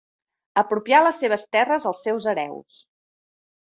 Apropià 0.61 1.01
les 1.07 1.21
seves 1.25 1.45
terres 1.57 1.87
als 1.91 2.03
seus 2.07 2.29
hereus. 2.33 2.81